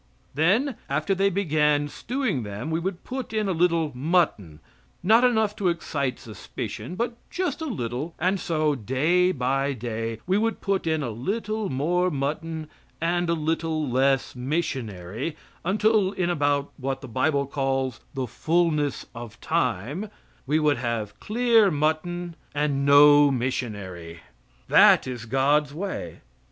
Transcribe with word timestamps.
Then, 0.33 0.77
after 0.89 1.13
they 1.13 1.29
began 1.29 1.87
stewing 1.87 2.41
them, 2.41 2.71
we 2.71 2.79
would 2.79 3.03
put 3.03 3.33
in 3.33 3.47
a 3.47 3.51
little 3.51 3.91
mutton 3.93 4.59
not 5.03 5.23
enough 5.23 5.55
to 5.57 5.67
excite 5.67 6.17
suspicion 6.19 6.95
but 6.95 7.13
just 7.29 7.61
a 7.61 7.65
little, 7.65 8.15
and 8.17 8.39
so, 8.39 8.73
day 8.73 9.31
by 9.31 9.73
day, 9.73 10.17
we 10.25 10.39
would 10.39 10.59
put 10.59 10.87
in 10.87 11.03
a 11.03 11.11
little 11.11 11.69
more 11.69 12.09
mutton 12.09 12.67
and 12.99 13.29
a 13.29 13.35
little 13.35 13.87
less 13.87 14.35
missionary 14.35 15.37
until, 15.63 16.13
in 16.13 16.31
about 16.31 16.71
what 16.77 17.01
the 17.01 17.07
bible 17.07 17.45
calls 17.45 17.99
"the 18.15 18.25
fullness 18.25 19.05
of 19.13 19.39
time," 19.39 20.09
we 20.47 20.57
would 20.57 20.77
have 20.77 21.19
clear 21.19 21.69
mutton 21.69 22.35
and 22.55 22.87
no 22.87 23.29
missionary. 23.29 24.21
That 24.67 25.05
is 25.05 25.25
God's 25.27 25.75
way. 25.75 26.21